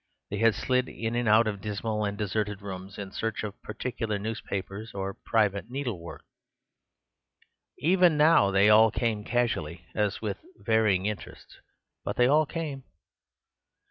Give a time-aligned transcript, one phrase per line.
[0.31, 4.17] They had slid in and out of dismal and deserted rooms in search of particular
[4.17, 6.25] newspapers or private needlework.
[7.77, 11.57] Even now they all came casually, as with varying interests;
[12.03, 12.83] but they all came.